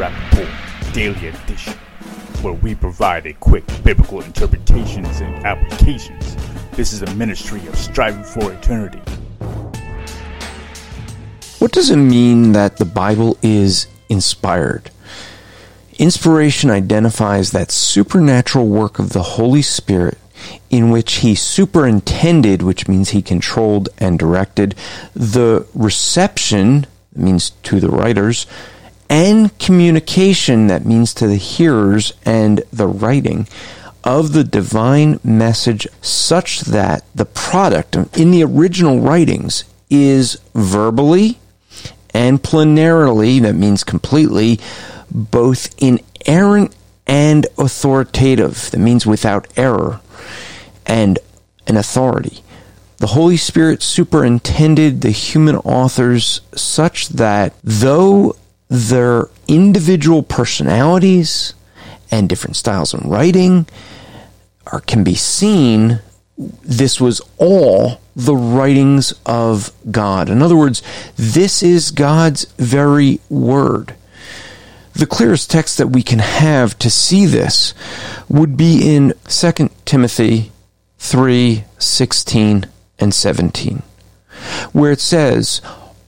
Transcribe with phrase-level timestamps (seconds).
[0.00, 0.48] To
[0.94, 1.74] Daily Edition,
[2.40, 6.36] where we provide a quick biblical interpretations and applications.
[6.72, 9.02] This is a ministry of striving for eternity.
[11.58, 14.90] What does it mean that the Bible is inspired?
[15.98, 20.16] Inspiration identifies that supernatural work of the Holy Spirit
[20.70, 24.74] in which he superintended, which means he controlled and directed,
[25.12, 28.46] the reception, means to the writers,
[29.10, 33.48] and communication, that means to the hearers and the writing,
[34.04, 41.38] of the divine message such that the product in the original writings is verbally
[42.14, 44.58] and plenarily, that means completely,
[45.10, 46.74] both inerrant
[47.06, 50.00] and authoritative, that means without error
[50.86, 51.18] and
[51.66, 52.42] an authority.
[52.98, 58.36] The Holy Spirit superintended the human authors such that though
[58.70, 61.54] their individual personalities
[62.10, 63.66] and different styles of writing
[64.68, 66.00] are, can be seen,
[66.38, 70.30] this was all the writings of God.
[70.30, 70.82] In other words,
[71.16, 73.94] this is God's very word.
[74.92, 77.74] The clearest text that we can have to see this
[78.28, 80.52] would be in 2 Timothy
[80.98, 82.66] 3 16
[82.98, 83.82] and 17,
[84.72, 85.60] where it says,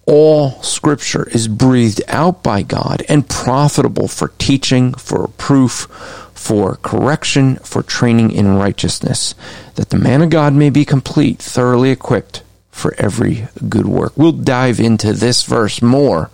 [0.06, 5.86] All scripture is breathed out by God and profitable for teaching, for proof,
[6.34, 9.34] for correction, for training in righteousness,
[9.76, 14.12] that the man of God may be complete, thoroughly equipped for every good work.
[14.16, 16.30] We'll dive into this verse more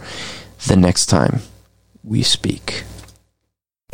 [0.66, 1.40] the next time
[2.02, 2.77] we speak.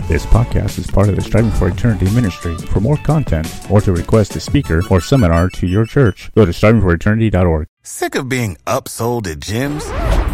[0.06, 2.58] This podcast is part of the Striving for Eternity ministry.
[2.58, 6.52] For more content or to request a speaker or seminar to your church, go to
[6.52, 7.68] strivingforeternity.org.
[7.82, 10.33] Sick of being upsold at gyms?